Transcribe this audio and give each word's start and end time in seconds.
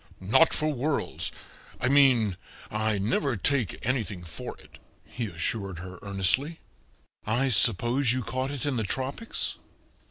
"Not 0.19 0.51
for 0.51 0.73
worlds 0.73 1.31
I 1.79 1.87
mean, 1.87 2.35
I 2.71 2.97
never 2.97 3.37
take 3.37 3.85
anything 3.85 4.23
for 4.23 4.57
it," 4.59 4.79
he 5.05 5.27
assured 5.27 5.77
her 5.77 5.99
earnestly. 6.01 6.59
"I 7.23 7.49
suppose 7.49 8.11
you 8.11 8.23
caught 8.23 8.49
it 8.49 8.65
in 8.65 8.77
the 8.77 8.83
tropics?" 8.83 9.57